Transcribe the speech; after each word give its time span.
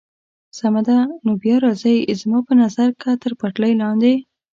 سمه 0.57 0.81
ده، 0.87 0.97
نو 1.25 1.31
بیا 1.41 1.55
راځئ، 1.65 1.97
زما 2.21 2.39
په 2.47 2.53
نظر 2.61 2.87
که 3.01 3.09
تر 3.21 3.31
پټلۍ 3.39 3.73
لاندې. 3.81 4.13